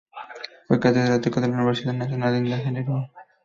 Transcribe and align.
Fue 0.67 0.79
catedrático 0.79 1.39
en 1.39 1.43
la 1.51 1.57
Universidad 1.59 1.93
Nacional 1.93 2.33
de 2.43 2.49
Ingeniería. 2.49 3.11